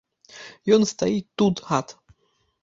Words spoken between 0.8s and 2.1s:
стаіць тут, гад.